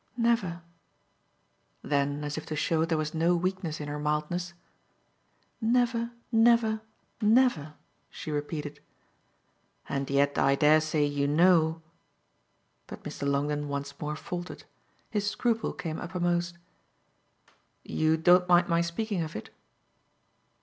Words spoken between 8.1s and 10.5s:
repeated. "And yet